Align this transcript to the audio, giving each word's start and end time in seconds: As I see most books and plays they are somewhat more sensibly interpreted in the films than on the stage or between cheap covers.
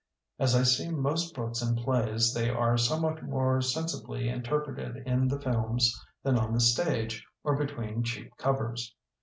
As 0.39 0.55
I 0.55 0.63
see 0.63 0.89
most 0.89 1.35
books 1.35 1.61
and 1.61 1.77
plays 1.77 2.33
they 2.33 2.49
are 2.49 2.75
somewhat 2.75 3.21
more 3.21 3.61
sensibly 3.61 4.29
interpreted 4.29 4.97
in 5.05 5.27
the 5.27 5.39
films 5.39 5.93
than 6.23 6.39
on 6.39 6.53
the 6.53 6.59
stage 6.59 7.23
or 7.43 7.55
between 7.55 8.01
cheap 8.01 8.35
covers. 8.35 8.95